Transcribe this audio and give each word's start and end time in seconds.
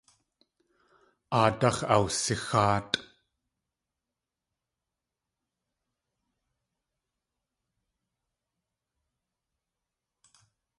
Aadáx̲ 1.39 1.79
awsixáatʼ. 1.93 2.97